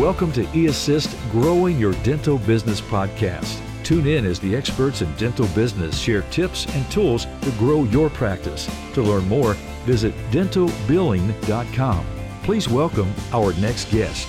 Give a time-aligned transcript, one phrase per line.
[0.00, 3.62] Welcome to eAssist Growing Your Dental Business podcast.
[3.82, 8.10] Tune in as the experts in dental business share tips and tools to grow your
[8.10, 8.68] practice.
[8.92, 9.54] To learn more,
[9.86, 12.06] visit dentalbilling.com.
[12.42, 14.28] Please welcome our next guest.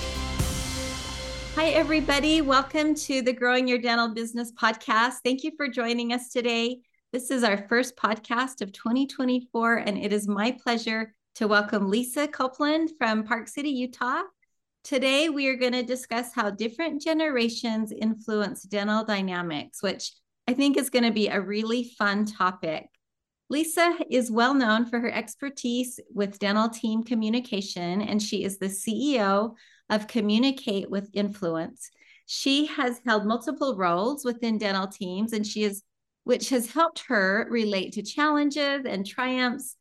[1.54, 2.40] Hi, everybody.
[2.40, 5.16] Welcome to the Growing Your Dental Business podcast.
[5.22, 6.80] Thank you for joining us today.
[7.12, 12.26] This is our first podcast of 2024, and it is my pleasure to welcome Lisa
[12.26, 14.22] Copeland from Park City, Utah.
[14.84, 20.12] Today, we are going to discuss how different generations influence dental dynamics, which
[20.46, 22.86] I think is going to be a really fun topic.
[23.50, 28.66] Lisa is well known for her expertise with dental team communication, and she is the
[28.66, 29.54] CEO
[29.90, 31.90] of Communicate with Influence.
[32.26, 35.82] She has held multiple roles within dental teams, and she is,
[36.24, 39.76] which has helped her relate to challenges and triumphs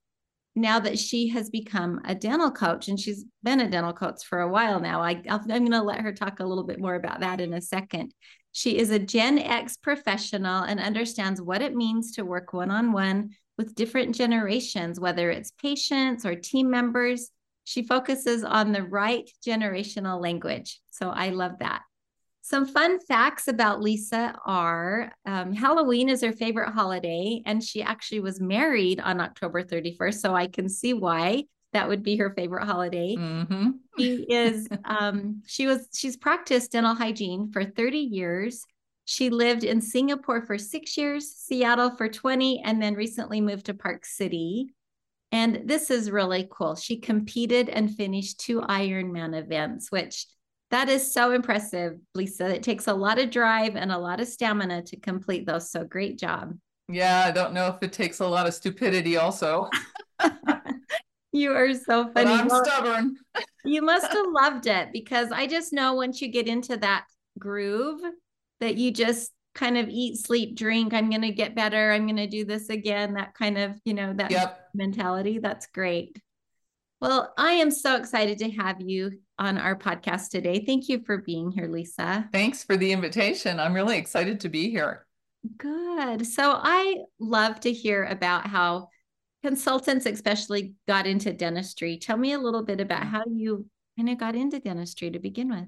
[0.58, 4.42] now that she has become a dental coach and she's been a dental coach for
[4.42, 5.02] a while now.
[5.02, 7.62] I, am going to let her talk a little bit more about that in a
[7.62, 8.14] second.
[8.52, 12.92] She is a Gen X professional and understands what it means to work one on
[12.92, 17.30] one with different generations, whether it's patients or team members.
[17.64, 20.80] She focuses on the right generational language.
[20.90, 21.82] So I love that.
[22.50, 28.22] Some fun facts about Lisa are um, Halloween is her favorite holiday, and she actually
[28.22, 30.14] was married on October 31st.
[30.14, 33.18] So I can see why that would be her favorite holiday.
[33.18, 33.72] Mm-hmm.
[34.00, 38.64] She is, um, she was, she's practiced dental hygiene for 30 years.
[39.04, 43.74] She lived in Singapore for six years, Seattle for 20, and then recently moved to
[43.74, 44.70] Park City.
[45.34, 46.78] And this is really cool.
[46.78, 50.28] She competed and finished two Ironman events, which
[50.72, 52.56] that is so impressive, Lisa.
[52.56, 55.72] It takes a lot of drive and a lot of stamina to complete those.
[55.72, 56.58] So great job.
[56.90, 59.70] Yeah, I don't know if it takes a lot of stupidity also.
[61.32, 62.14] you are so funny.
[62.14, 63.18] But I'm well, stubborn.
[63.66, 67.06] you must have loved it because I just know once you get into that
[67.40, 68.02] groove
[68.60, 70.94] that you just kind of eat, sleep, drink.
[70.94, 71.92] I'm going to get better.
[71.92, 73.16] I'm going to do this again.
[73.16, 74.68] That kind of, you know, that yep.
[74.74, 75.40] mentality.
[75.40, 76.22] That's great.
[77.00, 80.64] Well, I am so excited to have you on our podcast today.
[80.66, 82.28] Thank you for being here, Lisa.
[82.34, 83.60] Thanks for the invitation.
[83.60, 85.06] I'm really excited to be here.
[85.58, 86.26] Good.
[86.26, 88.90] So I love to hear about how
[89.44, 91.98] consultants, especially, got into dentistry.
[91.98, 95.50] Tell me a little bit about how you kind of got into dentistry to begin
[95.50, 95.66] with.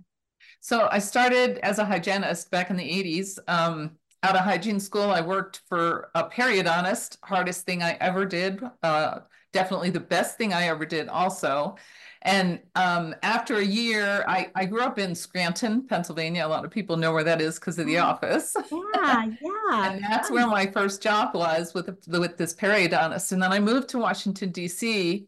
[0.61, 3.38] So I started as a hygienist back in the 80s.
[3.47, 3.91] Um,
[4.23, 8.61] out of hygiene school, I worked for a periodontist, hardest thing I ever did.
[8.81, 9.19] Uh,
[9.52, 11.76] definitely the best thing I ever did also.
[12.22, 16.46] And um, after a year, I, I grew up in Scranton, Pennsylvania.
[16.46, 18.56] A lot of people know where that is because of the oh, office.
[18.56, 19.92] Yeah, yeah.
[19.92, 23.32] and that's where my first job was with, with this periodontist.
[23.32, 25.28] And then I moved to Washington, D.C.,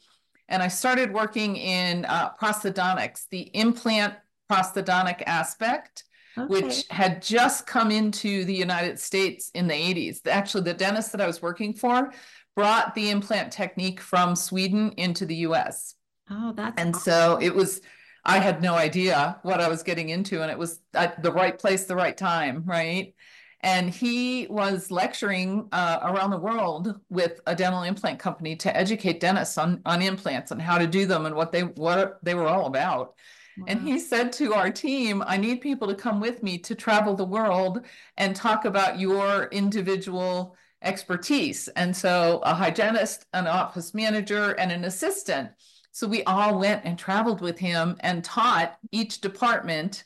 [0.50, 4.16] and I started working in uh, prosthodontics, the implant
[4.52, 6.04] prosthodontic aspect.
[6.38, 6.48] Okay.
[6.48, 10.26] which had just come into the United States in the 80s.
[10.26, 12.14] Actually, the dentist that I was working for
[12.56, 15.96] brought the implant technique from Sweden into the US.
[16.30, 17.12] Oh, that's and awesome.
[17.12, 17.82] so it was.
[18.24, 21.58] I had no idea what I was getting into, and it was at the right
[21.58, 23.16] place, the right time, right?
[23.62, 29.20] And he was lecturing uh, around the world with a dental implant company to educate
[29.20, 32.48] dentists on on implants and how to do them and what they what they were
[32.48, 33.16] all about.
[33.58, 33.66] Wow.
[33.68, 37.16] And he said to our team, I need people to come with me to travel
[37.16, 37.86] the world
[38.18, 41.68] and talk about your individual expertise.
[41.70, 45.52] And so a hygienist, an office manager, and an assistant.
[45.92, 50.04] So we all went and traveled with him and taught each department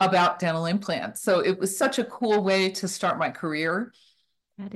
[0.00, 1.22] about dental implants.
[1.22, 3.92] So it was such a cool way to start my career.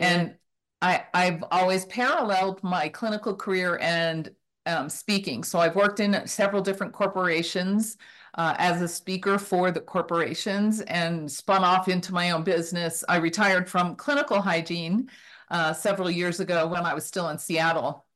[0.05, 0.35] And
[0.81, 4.31] I, I've always paralleled my clinical career and
[4.67, 5.45] um, speaking.
[5.45, 7.97] So I've worked in several different corporations
[8.35, 13.05] uh, as a speaker for the corporations and spun off into my own business.
[13.09, 15.11] I retired from clinical hygiene
[15.51, 18.07] uh, several years ago when I was still in Seattle.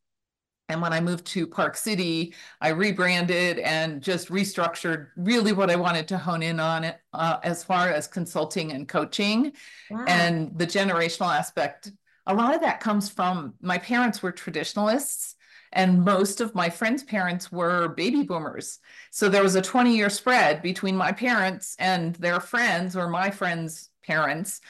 [0.68, 5.76] And when I moved to Park City, I rebranded and just restructured really what I
[5.76, 9.52] wanted to hone in on uh, as far as consulting and coaching
[9.90, 10.04] wow.
[10.08, 11.92] and the generational aspect.
[12.26, 15.35] A lot of that comes from my parents were traditionalists
[15.72, 18.78] and most of my friends' parents were baby boomers.
[19.10, 23.30] So there was a 20 year spread between my parents and their friends or my
[23.30, 24.60] friends' parents.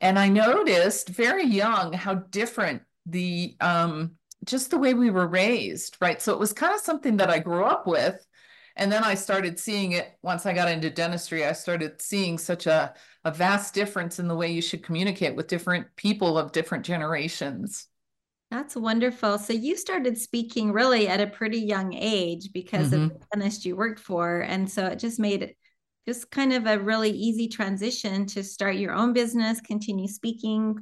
[0.00, 4.12] And I noticed very young how different the, um,
[4.44, 6.20] just the way we were raised, right?
[6.20, 8.26] So it was kind of something that I grew up with.
[8.76, 11.46] And then I started seeing it once I got into dentistry.
[11.46, 12.94] I started seeing such a,
[13.24, 17.88] a vast difference in the way you should communicate with different people of different generations.
[18.50, 19.38] That's wonderful.
[19.38, 23.04] So you started speaking really at a pretty young age because mm-hmm.
[23.04, 24.40] of the dentist you worked for.
[24.40, 25.56] And so it just made it
[26.06, 30.78] just kind of a really easy transition to start your own business, continue speaking.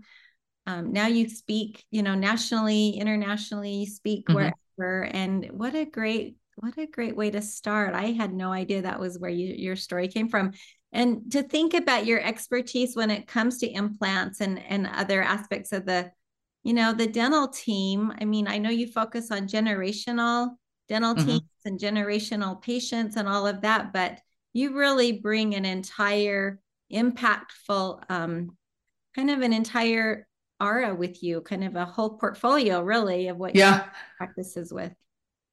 [0.66, 4.52] Um, now you speak, you know, nationally, internationally, you speak mm-hmm.
[4.78, 5.04] wherever.
[5.04, 7.94] And what a great, what a great way to start.
[7.94, 10.52] I had no idea that was where you, your story came from.
[10.92, 15.72] And to think about your expertise when it comes to implants and, and other aspects
[15.72, 16.12] of the,
[16.64, 18.12] you know, the dental team.
[18.20, 20.56] I mean, I know you focus on generational
[20.88, 21.26] dental mm-hmm.
[21.26, 24.18] teams and generational patients and all of that, but
[24.52, 26.60] you really bring an entire
[26.92, 28.56] impactful um,
[29.14, 30.26] kind of an entire
[30.60, 34.92] aura with you kind of a whole portfolio really of what yeah practices with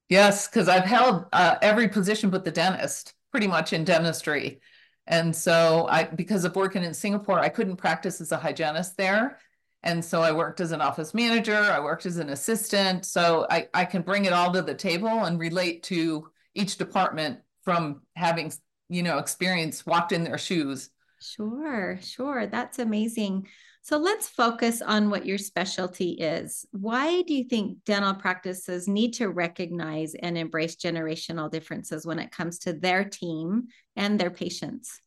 [0.10, 4.62] yes because i've held uh, every position but the dentist pretty much in dentistry
[5.08, 9.40] and so i because of working in singapore i couldn't practice as a hygienist there
[9.84, 13.68] and so i worked as an office manager i worked as an assistant so i,
[13.74, 18.52] I can bring it all to the table and relate to each department from having
[18.92, 20.90] you know, experience walked in their shoes.
[21.22, 22.46] Sure, sure.
[22.46, 23.48] That's amazing.
[23.84, 26.66] So let's focus on what your specialty is.
[26.72, 32.32] Why do you think dental practices need to recognize and embrace generational differences when it
[32.32, 35.00] comes to their team and their patients?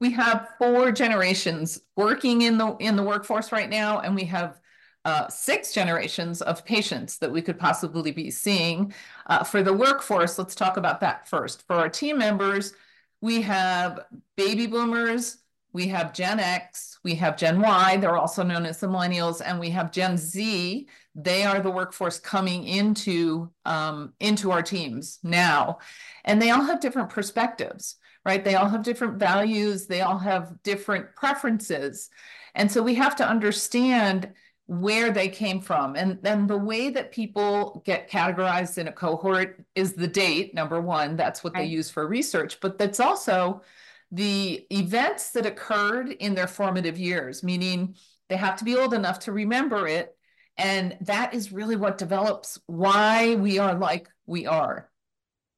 [0.00, 4.60] We have four generations working in the in the workforce right now, and we have
[5.06, 8.92] uh, six generations of patients that we could possibly be seeing.
[9.26, 11.64] Uh, for the workforce, let's talk about that first.
[11.66, 12.74] For our team members,
[13.20, 14.00] we have
[14.36, 15.38] baby boomers,
[15.72, 19.60] we have Gen X, we have Gen Y, they're also known as the millennials, and
[19.60, 20.88] we have Gen Z.
[21.14, 25.78] They are the workforce coming into, um, into our teams now.
[26.24, 27.96] And they all have different perspectives,
[28.26, 28.44] right?
[28.44, 32.10] They all have different values, they all have different preferences.
[32.56, 34.32] And so we have to understand
[34.66, 35.94] where they came from.
[35.94, 40.80] And then the way that people get categorized in a cohort is the date, number
[40.80, 41.60] one, that's what right.
[41.60, 43.62] they use for research, but that's also
[44.10, 47.94] the events that occurred in their formative years, meaning
[48.28, 50.16] they have to be old enough to remember it.
[50.56, 54.90] And that is really what develops why we are like we are.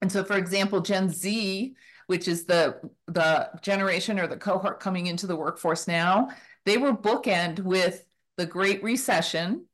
[0.03, 1.75] And so, for example, Gen Z,
[2.09, 6.29] which is the, the generation or the cohort coming into the workforce now,
[6.67, 8.05] they were bookend with
[8.37, 9.67] the Great Recession,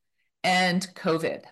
[0.43, 1.43] and COVID.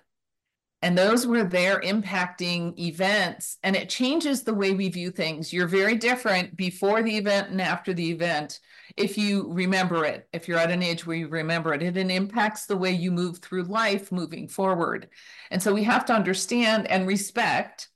[0.85, 3.59] And those were their impacting events.
[3.63, 5.53] And it changes the way we view things.
[5.53, 8.59] You're very different before the event and after the event.
[8.97, 12.67] If you remember it, if you're at an age where you remember it, it impacts
[12.67, 15.09] the way you move through life moving forward.
[15.53, 17.89] And so we have to understand and respect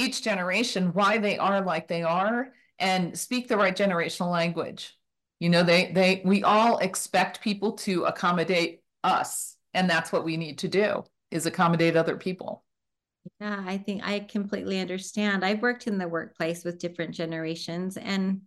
[0.00, 4.96] each generation, why they are like they are, and speak the right generational language.
[5.38, 10.36] You know, they they we all expect people to accommodate us, and that's what we
[10.36, 12.64] need to do is accommodate other people.
[13.40, 15.44] Yeah, I think I completely understand.
[15.44, 18.40] I've worked in the workplace with different generations and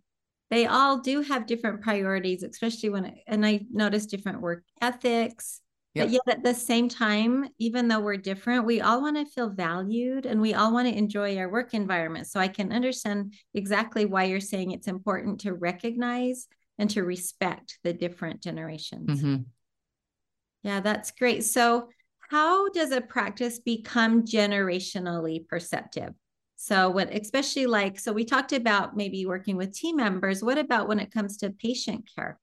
[0.49, 5.61] they all do have different priorities, especially when, and I notice different work ethics.
[5.95, 6.06] Yep.
[6.06, 9.50] But yet at the same time, even though we're different, we all want to feel
[9.50, 12.25] valued and we all want to enjoy our work environment.
[12.25, 16.48] So I can understand exactly why you're saying it's important to recognize
[16.80, 19.22] and to respect the different generations.
[19.22, 19.44] Mm-hmm.
[20.63, 21.44] Yeah, that's great.
[21.44, 21.90] So,
[22.31, 26.13] how does a practice become generationally perceptive?
[26.56, 30.42] So, what especially like, so we talked about maybe working with team members.
[30.42, 32.40] What about when it comes to patient care?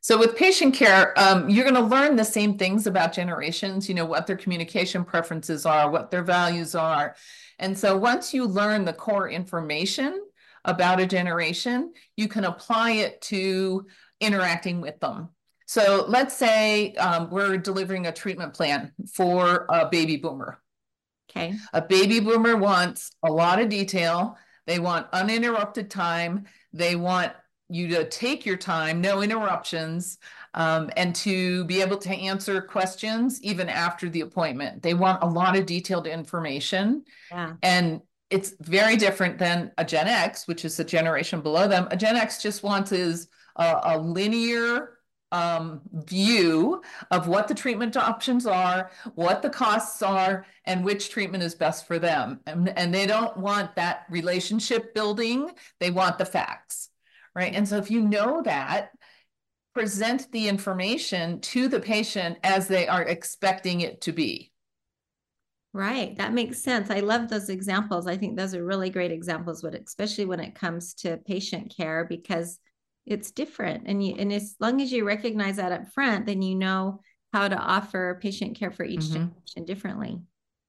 [0.00, 3.94] So with patient care, um, you're going to learn the same things about generations, you
[3.94, 7.16] know, what their communication preferences are, what their values are.
[7.58, 10.20] And so once you learn the core information,
[10.64, 13.86] about a generation, you can apply it to
[14.20, 15.30] interacting with them.
[15.66, 20.60] So let's say um, we're delivering a treatment plan for a baby boomer.
[21.30, 21.54] Okay.
[21.72, 24.36] A baby boomer wants a lot of detail.
[24.66, 26.44] They want uninterrupted time.
[26.72, 27.32] They want
[27.72, 30.18] you to take your time, no interruptions,
[30.54, 34.82] um, and to be able to answer questions even after the appointment.
[34.82, 37.04] They want a lot of detailed information.
[37.30, 37.54] Yeah.
[37.62, 41.88] And it's very different than a Gen X, which is the generation below them.
[41.90, 44.98] A Gen X just wants is a, a linear
[45.32, 51.42] um, view of what the treatment options are, what the costs are, and which treatment
[51.42, 52.40] is best for them.
[52.46, 55.50] And, and they don't want that relationship building,
[55.80, 56.90] they want the facts,
[57.34, 57.54] right?
[57.54, 58.90] And so if you know that,
[59.74, 64.52] present the information to the patient as they are expecting it to be.
[65.74, 66.14] Right.
[66.18, 66.90] That makes sense.
[66.90, 68.06] I love those examples.
[68.06, 72.04] I think those are really great examples, but especially when it comes to patient care,
[72.04, 72.58] because
[73.06, 73.84] it's different.
[73.86, 77.00] And you and as long as you recognize that up front, then you know
[77.32, 79.14] how to offer patient care for each mm-hmm.
[79.14, 80.18] generation differently.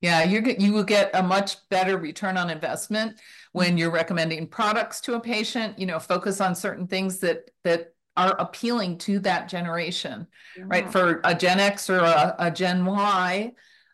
[0.03, 3.22] Yeah, you're you will get a much better return on investment
[3.53, 5.79] when you're recommending products to a patient.
[5.79, 10.65] You know, focus on certain things that that are appealing to that generation, yeah.
[10.67, 10.91] right?
[10.91, 13.53] For a Gen X or a, a Gen Y,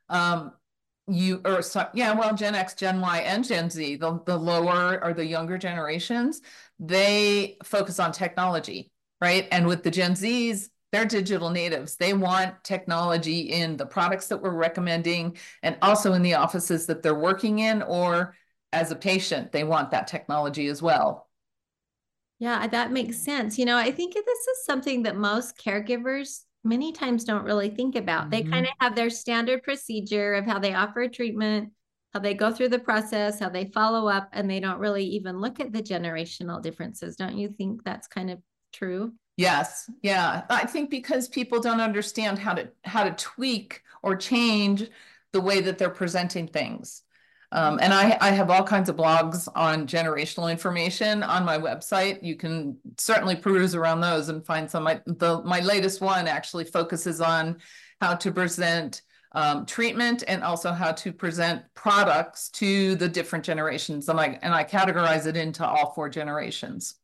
[0.10, 0.54] um,
[1.08, 5.00] you or so, yeah, well, Gen X, Gen Y, and Gen Z, the the lower
[5.04, 6.42] or the younger generations,
[6.80, 9.48] they focus on technology, right?
[9.52, 11.96] And with the Gen Zs, they're digital natives.
[11.96, 17.04] They want technology in the products that we're recommending and also in the offices that
[17.04, 18.36] they're working in or
[18.72, 21.28] as a patient, they want that technology as well.
[22.40, 23.58] Yeah, that makes sense.
[23.58, 27.96] You know, I think this is something that most caregivers many times don't really think
[27.96, 28.24] about.
[28.24, 28.30] Mm-hmm.
[28.30, 31.72] They kind of have their standard procedure of how they offer treatment,
[32.14, 35.42] how they go through the process, how they follow up, and they don't really even
[35.42, 37.16] look at the generational differences.
[37.16, 38.40] Don't you think that's kind of
[38.74, 39.14] true?
[39.40, 39.90] Yes.
[40.02, 40.44] Yeah.
[40.50, 44.90] I think because people don't understand how to how to tweak or change
[45.32, 47.04] the way that they're presenting things.
[47.54, 52.22] Um, and I, I have all kinds of blogs on generational information on my website.
[52.22, 54.84] You can certainly peruse around those and find some.
[54.84, 57.60] My, the, my latest one actually focuses on
[58.02, 64.10] how to present um, treatment and also how to present products to the different generations.
[64.10, 66.96] And I, and I categorize it into all four generations.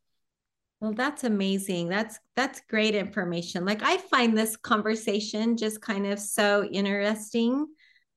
[0.80, 1.88] Well, that's amazing.
[1.88, 3.64] That's that's great information.
[3.64, 7.66] Like I find this conversation just kind of so interesting.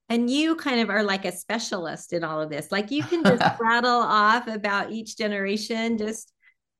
[0.09, 2.71] And you kind of are like a specialist in all of this.
[2.71, 6.33] Like you can just rattle off about each generation just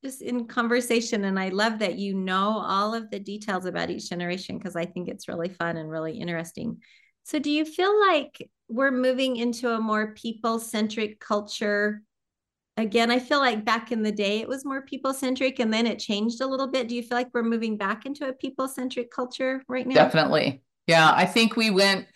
[0.04, 4.08] just in conversation and I love that you know all of the details about each
[4.08, 6.78] generation because I think it's really fun and really interesting.
[7.24, 12.02] So do you feel like we're moving into a more people-centric culture
[12.76, 15.86] again, I feel like back in the day it was more people centric and then
[15.86, 16.88] it changed a little bit.
[16.88, 19.94] Do you feel like we're moving back into a people centric culture right now?
[19.94, 20.62] Definitely.
[20.86, 22.06] Yeah, I think we went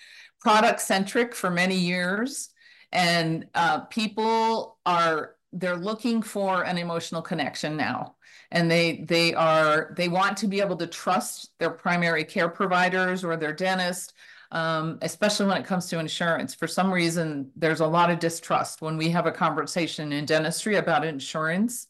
[0.40, 2.50] product centric for many years
[2.92, 8.16] and uh, people are they're looking for an emotional connection now
[8.50, 13.24] and they they are they want to be able to trust their primary care providers
[13.24, 14.14] or their dentist
[14.54, 16.54] um, especially when it comes to insurance.
[16.54, 20.76] For some reason, there's a lot of distrust when we have a conversation in dentistry
[20.76, 21.88] about insurance,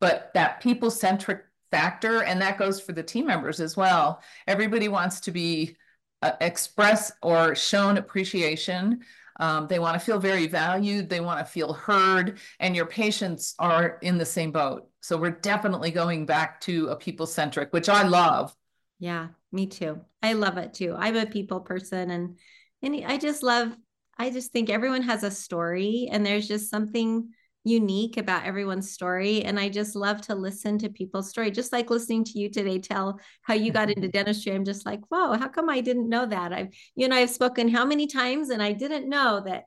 [0.00, 4.22] but that people centric factor, and that goes for the team members as well.
[4.46, 5.76] Everybody wants to be
[6.22, 9.00] uh, express or shown appreciation.
[9.38, 11.10] Um, they want to feel very valued.
[11.10, 14.88] They want to feel heard, and your patients are in the same boat.
[15.02, 18.56] So we're definitely going back to a people centric, which I love.
[18.98, 20.00] Yeah, me too.
[20.22, 20.94] I love it too.
[20.98, 22.38] I'm a people person and
[22.82, 23.76] and I just love
[24.18, 27.30] I just think everyone has a story and there's just something
[27.64, 31.90] unique about everyone's story and I just love to listen to people's story just like
[31.90, 35.48] listening to you today tell how you got into dentistry I'm just like whoa how
[35.48, 38.62] come I didn't know that I've you and I have spoken how many times and
[38.62, 39.64] I didn't know that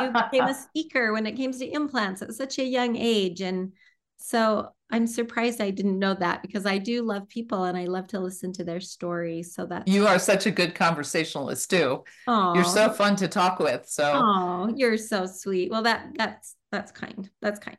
[0.00, 3.72] you became a speaker when it came to implants at such a young age and
[4.16, 8.08] so I'm surprised I didn't know that because I do love people and I love
[8.08, 9.54] to listen to their stories.
[9.54, 12.04] So that you are such a good conversationalist too.
[12.26, 13.86] Oh, you're so fun to talk with.
[13.88, 15.70] So oh, you're so sweet.
[15.70, 17.28] Well, that that's that's kind.
[17.42, 17.78] That's kind.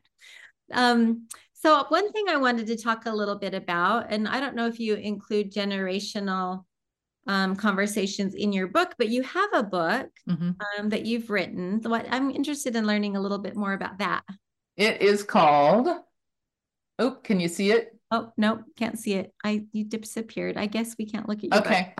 [0.72, 4.54] Um, so one thing I wanted to talk a little bit about, and I don't
[4.54, 6.64] know if you include generational
[7.26, 10.50] um, conversations in your book, but you have a book mm-hmm.
[10.78, 11.80] um, that you've written.
[11.82, 14.22] What I'm interested in learning a little bit more about that.
[14.76, 15.88] It is called
[17.00, 17.96] Oh, can you see it?
[18.10, 19.32] Oh, no, can't see it.
[19.42, 20.56] I you disappeared.
[20.56, 21.50] I guess we can't look at you.
[21.54, 21.94] Okay.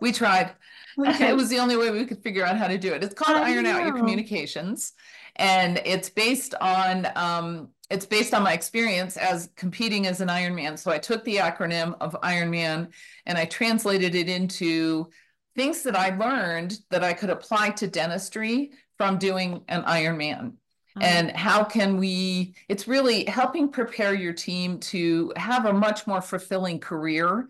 [0.00, 0.52] We tried.
[0.96, 1.30] Okay.
[1.30, 3.02] It was the only way we could figure out how to do it.
[3.02, 3.72] It's called I Iron know.
[3.72, 4.92] Out Your Communications.
[5.34, 10.78] And it's based on um, it's based on my experience as competing as an Ironman.
[10.78, 12.92] So I took the acronym of Ironman
[13.26, 15.08] and I translated it into
[15.56, 20.52] things that I learned that I could apply to dentistry from doing an Ironman.
[20.96, 21.06] Uh-huh.
[21.06, 26.20] and how can we it's really helping prepare your team to have a much more
[26.20, 27.48] fulfilling career.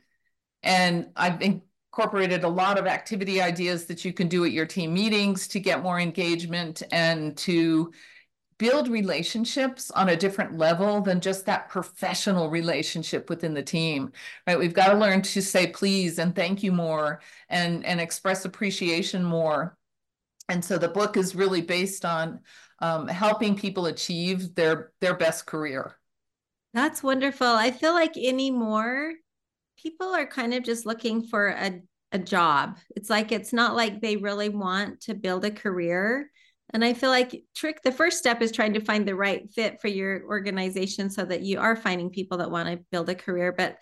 [0.62, 4.94] And i've incorporated a lot of activity ideas that you can do at your team
[4.94, 7.92] meetings to get more engagement and to
[8.58, 14.12] build relationships on a different level than just that professional relationship within the team
[14.46, 14.58] right?
[14.58, 19.24] We've got to learn to say please and thank you more and and express appreciation
[19.24, 19.76] more
[20.48, 22.40] and so the book is really based on
[22.80, 25.96] um, helping people achieve their their best career.
[26.72, 27.46] That's wonderful.
[27.46, 29.12] I feel like anymore
[29.80, 31.80] people are kind of just looking for a,
[32.12, 32.78] a job.
[32.96, 36.30] It's like it's not like they really want to build a career.
[36.72, 39.80] And I feel like trick the first step is trying to find the right fit
[39.80, 43.52] for your organization so that you are finding people that want to build a career.
[43.52, 43.76] But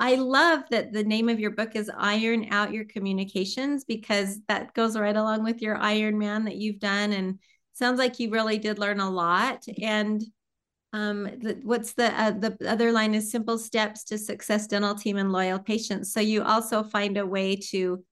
[0.00, 4.72] I love that the name of your book is Iron Out Your Communications because that
[4.72, 7.12] goes right along with your Iron Man that you've done.
[7.12, 7.38] And
[7.74, 9.66] sounds like you really did learn a lot.
[9.80, 10.22] And
[10.94, 15.18] um, the, what's the uh, the other line is simple steps to success dental team
[15.18, 16.14] and loyal patients.
[16.14, 18.02] So you also find a way to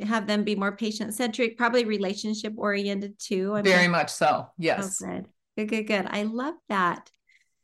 [0.00, 3.54] have them be more patient centric, probably relationship oriented too.
[3.54, 4.48] I'm Very much so.
[4.56, 5.00] Yes.
[5.02, 5.26] Oh, good.
[5.56, 6.06] Good, good, good.
[6.08, 7.10] I love that.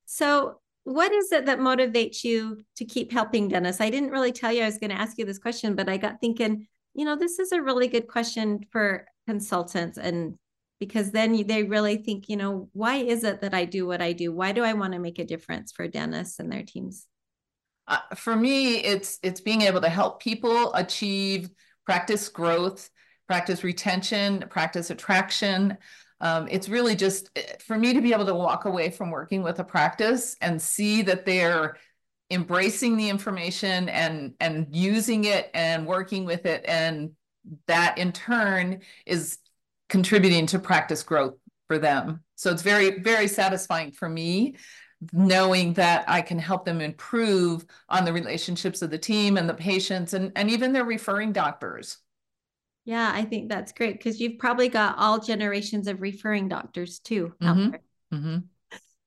[0.05, 3.81] So what is it that motivates you to keep helping dentists?
[3.81, 5.97] I didn't really tell you I was going to ask you this question, but I
[5.97, 10.35] got thinking, you know, this is a really good question for consultants and
[10.81, 14.13] because then they really think, you know, why is it that I do what I
[14.13, 14.33] do?
[14.33, 17.07] Why do I want to make a difference for dentists and their teams?
[17.87, 21.51] Uh, for me, it's it's being able to help people achieve
[21.87, 22.91] practice growth,
[23.29, 25.79] practice retention, practice attraction,
[26.23, 29.43] um, it's really just eh, for me to be able to walk away from working
[29.43, 31.77] with a practice and see that they're
[32.31, 37.11] embracing the information and and using it and working with it and
[37.67, 39.39] that in turn is
[39.91, 41.35] contributing to practice growth
[41.67, 44.55] for them so it's very very satisfying for me
[45.13, 49.55] knowing that I can help them improve on the relationships of the team and the
[49.55, 51.99] patients and, and even their referring doctors.
[52.85, 57.35] Yeah, I think that's great because you've probably got all generations of referring doctors too.
[57.41, 58.17] Mm-hmm.
[58.17, 58.39] Mm-hmm.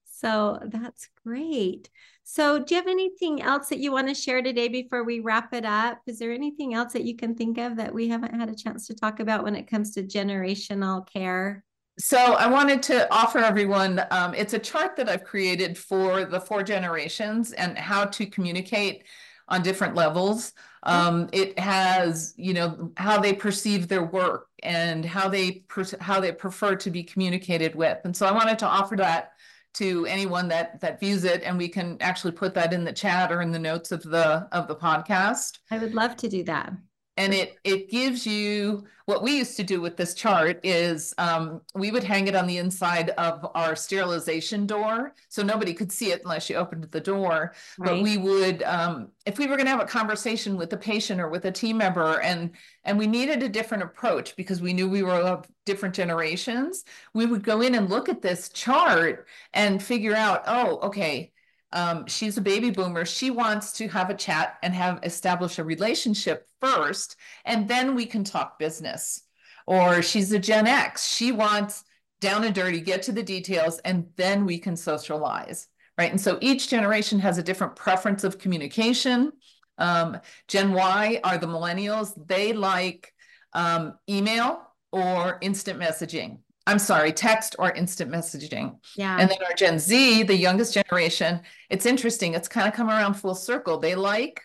[0.06, 1.90] So that's great.
[2.24, 5.54] So, do you have anything else that you want to share today before we wrap
[5.54, 6.00] it up?
[6.08, 8.88] Is there anything else that you can think of that we haven't had a chance
[8.88, 11.64] to talk about when it comes to generational care?
[12.00, 16.40] So, I wanted to offer everyone um, it's a chart that I've created for the
[16.40, 19.04] four generations and how to communicate
[19.48, 20.54] on different levels.
[20.86, 25.64] Um, it has, you know, how they perceive their work and how they
[26.00, 28.00] how they prefer to be communicated with.
[28.04, 29.32] And so I wanted to offer that
[29.76, 33.32] to anyone that that views it, and we can actually put that in the chat
[33.32, 35.60] or in the notes of the of the podcast.
[35.72, 36.74] I would love to do that
[37.18, 41.62] and it it gives you what we used to do with this chart is um,
[41.76, 46.12] we would hang it on the inside of our sterilization door so nobody could see
[46.12, 47.90] it unless you opened the door right.
[47.90, 51.22] but we would um, if we were going to have a conversation with a patient
[51.22, 52.52] or with a team member and
[52.84, 57.26] and we needed a different approach because we knew we were of different generations we
[57.26, 61.32] would go in and look at this chart and figure out oh okay
[61.72, 63.06] um, she's a baby boomer.
[63.06, 68.06] She wants to have a chat and have establish a relationship first, and then we
[68.06, 69.22] can talk business.
[69.68, 71.08] Or she's a Gen X.
[71.08, 71.84] She wants
[72.22, 75.68] down and dirty, get to the details, and then we can socialize.
[75.98, 76.12] Right.
[76.12, 79.32] And so each generation has a different preference of communication.
[79.78, 82.14] Um, Gen Y are the millennials.
[82.28, 83.14] They like
[83.54, 86.40] um, email or instant messaging.
[86.68, 88.80] I'm sorry, text or instant messaging.
[88.96, 89.18] Yeah.
[89.20, 92.34] And then our Gen Z, the youngest generation, it's interesting.
[92.34, 93.78] It's kind of come around full circle.
[93.78, 94.42] They like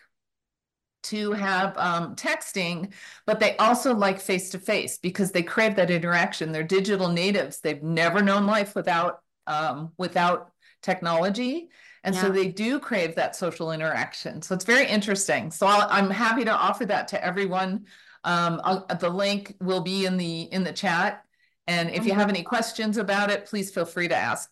[1.03, 2.93] to have um, texting,
[3.25, 6.51] but they also like face to face because they crave that interaction.
[6.51, 7.59] They're digital natives.
[7.59, 10.51] They've never known life without um, without
[10.83, 11.69] technology.
[12.03, 12.21] And yeah.
[12.21, 14.41] so they do crave that social interaction.
[14.43, 15.51] So it's very interesting.
[15.51, 17.85] So i am happy to offer that to everyone.
[18.23, 18.61] Um,
[18.99, 21.25] the link will be in the in the chat
[21.67, 24.49] and if you have any questions about it, please feel free to ask.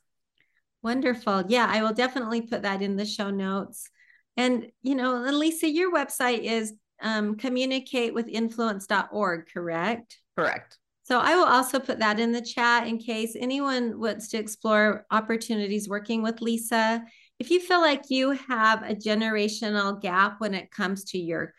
[0.82, 1.44] Wonderful.
[1.48, 3.90] Yeah, I will definitely put that in the show notes.
[4.38, 10.18] And, you know, Lisa, your website is um, communicatewithinfluence.org, correct?
[10.38, 10.78] Correct.
[11.04, 15.06] So I will also put that in the chat in case anyone wants to explore
[15.10, 17.04] opportunities working with Lisa.
[17.40, 21.54] If you feel like you have a generational gap when it comes to your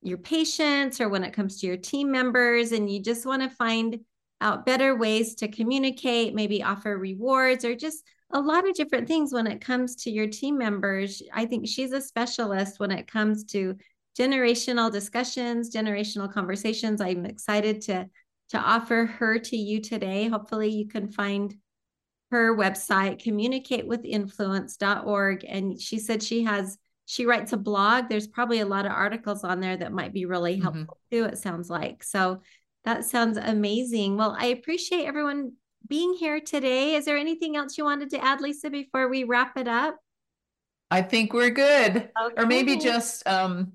[0.00, 3.48] your patients or when it comes to your team members and you just want to
[3.48, 4.00] find
[4.44, 9.32] out better ways to communicate, maybe offer rewards or just a lot of different things
[9.32, 11.22] when it comes to your team members.
[11.32, 13.76] I think she's a specialist when it comes to
[14.18, 17.00] generational discussions, generational conversations.
[17.00, 18.08] I'm excited to
[18.50, 20.28] to offer her to you today.
[20.28, 21.56] Hopefully you can find
[22.30, 26.76] her website communicatewithinfluence.org and she said she has
[27.06, 28.08] she writes a blog.
[28.08, 30.62] There's probably a lot of articles on there that might be really mm-hmm.
[30.62, 31.16] helpful mm-hmm.
[31.16, 32.02] too it sounds like.
[32.02, 32.40] So
[32.84, 34.16] that sounds amazing.
[34.16, 35.52] Well, I appreciate everyone
[35.88, 36.94] being here today.
[36.94, 39.98] Is there anything else you wanted to add, Lisa, before we wrap it up?
[40.90, 41.96] I think we're good.
[41.96, 42.34] Okay.
[42.36, 43.72] Or maybe just, um,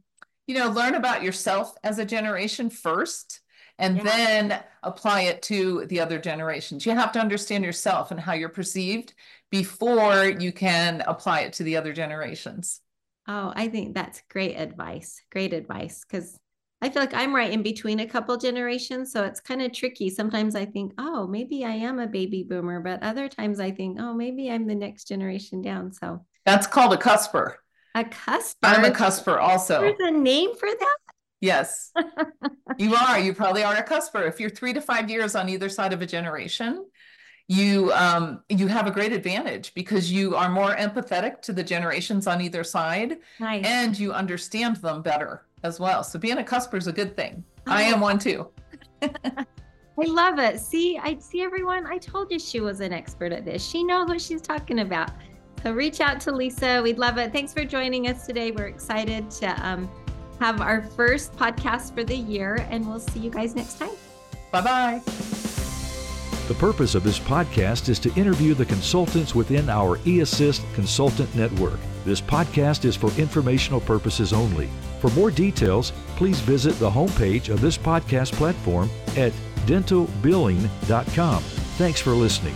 [0.48, 3.41] you know, learn about yourself as a generation first
[3.78, 4.04] and yeah.
[4.04, 6.86] then apply it to the other generations.
[6.86, 9.13] You have to understand yourself and how you're perceived
[9.52, 12.82] before you can apply it to the other generations.
[13.28, 15.22] Oh, I think that's great advice.
[15.32, 16.04] Great advice.
[16.08, 16.39] Because
[16.82, 19.12] I feel like I'm right in between a couple generations.
[19.12, 20.10] So it's kind of tricky.
[20.10, 23.98] Sometimes I think, oh, maybe I am a baby boomer, but other times I think,
[24.00, 25.92] oh, maybe I'm the next generation down.
[25.92, 27.56] So that's called a cusper.
[27.96, 28.56] A cusper.
[28.63, 29.82] I'm a cusper also.
[29.82, 30.98] There's a name for that.
[31.42, 31.92] Yes,
[32.78, 33.20] you are.
[33.20, 34.28] You probably are a cusper.
[34.28, 36.86] If you're three to five years on either side of a generation,
[37.48, 42.28] you um, you have a great advantage because you are more empathetic to the generations
[42.28, 43.65] on either side, Nice.
[43.65, 46.04] and you understand them better as well.
[46.04, 47.43] So being a cusper is a good thing.
[47.67, 48.48] I am one too.
[49.02, 50.60] I love it.
[50.60, 51.86] See, I see everyone.
[51.86, 53.65] I told you she was an expert at this.
[53.65, 55.12] She knows what she's talking about.
[55.63, 56.82] So reach out to Lisa.
[56.82, 57.34] We'd love it.
[57.34, 58.52] Thanks for joining us today.
[58.52, 59.89] We're excited to um,
[60.39, 63.91] have our first podcast for the year, and we'll see you guys next time.
[64.52, 65.02] Bye bye.
[66.48, 71.80] The purpose of this podcast is to interview the consultants within our eAssist Consultant Network.
[72.06, 74.69] This podcast is for informational purposes only.
[75.00, 79.32] For more details, please visit the homepage of this podcast platform at
[79.66, 81.44] dentalbilling.com.
[81.44, 82.56] Thanks for listening.